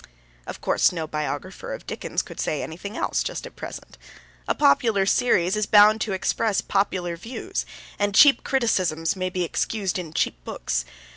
[0.47, 3.99] Of course, no biographer of Dickens could say anything else, just at present.
[4.47, 7.67] A popular series is bound to express popular views,
[7.99, 10.85] and cheap criticisms may be excused in cheap books.